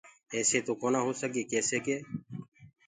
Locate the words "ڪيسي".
1.51-1.77